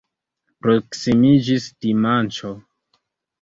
Proksimiĝis 0.67 1.67
dimanĉo. 1.87 2.55